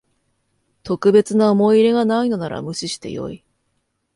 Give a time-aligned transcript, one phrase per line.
[0.81, 3.43] 特別な思い入れがないのなら無視してよい